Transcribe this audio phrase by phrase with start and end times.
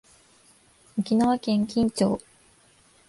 [0.97, 2.19] 沖縄県金武町